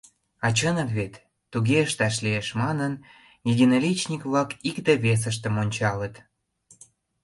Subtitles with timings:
[0.45, 1.13] —А чынак вет,
[1.51, 2.93] туге ышташ лиеш,— манын,
[3.51, 6.15] единоличник-влак икте-весыштым ончалыт.